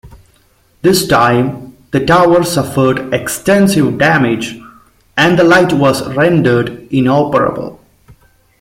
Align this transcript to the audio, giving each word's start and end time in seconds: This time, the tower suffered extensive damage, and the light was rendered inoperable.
This 0.81 1.05
time, 1.07 1.77
the 1.91 2.03
tower 2.03 2.41
suffered 2.41 3.13
extensive 3.13 3.99
damage, 3.99 4.57
and 5.15 5.37
the 5.37 5.43
light 5.43 5.73
was 5.73 6.01
rendered 6.15 6.87
inoperable. 6.91 7.79